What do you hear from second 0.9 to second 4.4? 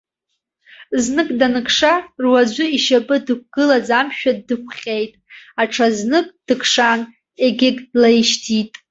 Знык даныкша, руаӡәы ишьапы дықәгылаӡамшәа